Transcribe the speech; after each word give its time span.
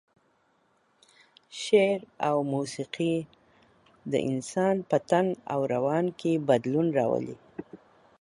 شعر 1.61 1.99
او 2.27 2.37
موسيقي 2.53 3.15
د 4.11 4.13
انسان 4.31 4.75
په 4.89 4.97
تن 5.09 5.25
او 5.53 5.59
روان 5.73 6.05
کې 6.19 6.31
بدلون 6.47 6.87
راولي. 6.97 7.35